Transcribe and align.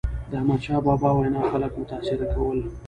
د 0.29 0.31
احمدشاه 0.39 0.81
بابا 0.87 1.09
وینا 1.13 1.41
خلک 1.51 1.71
متاثره 1.81 2.25
کول. 2.33 2.59